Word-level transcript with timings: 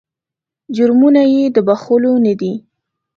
جرمونه 0.75 1.21
یې 1.33 1.43
د 1.55 1.57
بخښلو 1.67 2.13
نه 2.25 2.33
دي. 2.39 2.53